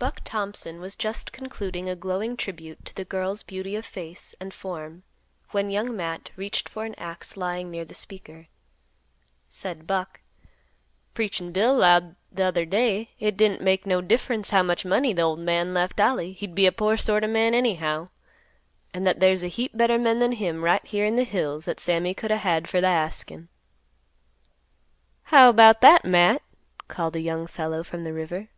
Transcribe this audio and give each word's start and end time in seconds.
Buck 0.00 0.22
Thompson 0.24 0.80
was 0.80 0.96
just 0.96 1.30
concluding 1.30 1.88
a 1.88 1.94
glowing 1.94 2.36
tribute 2.36 2.84
to 2.86 2.92
the 2.96 3.04
girl's 3.04 3.44
beauty 3.44 3.76
of 3.76 3.86
face 3.86 4.34
and 4.40 4.52
form 4.52 5.04
when 5.52 5.70
Young 5.70 5.94
Matt 5.96 6.32
reached 6.34 6.68
for 6.68 6.84
an 6.84 6.96
axe 6.96 7.36
lying 7.36 7.70
near 7.70 7.84
the 7.84 7.94
speaker. 7.94 8.48
Said 9.48 9.86
Buck, 9.86 10.22
"Preachin' 11.14 11.52
Bill 11.52 11.72
'lowed 11.76 12.16
t'other 12.34 12.64
day 12.64 13.10
hit 13.16 13.36
didn't 13.36 13.62
make 13.62 13.86
no 13.86 14.00
difference 14.00 14.50
how 14.50 14.64
much 14.64 14.84
money 14.84 15.14
th' 15.14 15.20
ol' 15.20 15.36
man 15.36 15.72
left 15.72 16.00
Ollie 16.00 16.32
he'd 16.32 16.56
be 16.56 16.66
a 16.66 16.72
poor 16.72 16.96
sort 16.96 17.22
of 17.22 17.30
a 17.30 17.32
man 17.32 17.54
anyhow; 17.54 18.08
an' 18.92 19.04
that 19.04 19.20
there's 19.20 19.44
a 19.44 19.46
heap 19.46 19.76
better 19.76 19.98
men 20.00 20.18
than 20.18 20.32
him 20.32 20.64
right 20.64 20.84
here 20.84 21.06
in 21.06 21.16
th' 21.16 21.28
hills 21.28 21.64
that 21.66 21.78
Sammy 21.78 22.12
could 22.12 22.32
a' 22.32 22.38
had 22.38 22.68
fer 22.68 22.80
th' 22.80 23.06
askin'." 23.06 23.46
"How 25.30 25.52
'bout 25.52 25.80
that, 25.80 26.04
Matt?" 26.04 26.42
called 26.88 27.14
a 27.14 27.20
young 27.20 27.46
fellow 27.46 27.84
from 27.84 28.02
the 28.02 28.12
river. 28.12 28.48